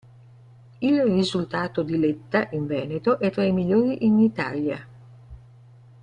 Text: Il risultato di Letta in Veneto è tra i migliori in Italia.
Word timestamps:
Il 0.81 0.99
risultato 1.03 1.83
di 1.83 1.95
Letta 1.99 2.49
in 2.53 2.65
Veneto 2.65 3.19
è 3.19 3.29
tra 3.29 3.43
i 3.43 3.51
migliori 3.51 4.03
in 4.03 4.17
Italia. 4.17 4.83